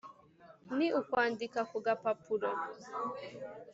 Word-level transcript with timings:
ni 0.75 0.87
ukwandika 0.99 1.59
ku 1.69 1.77
gapapuro 1.85 2.49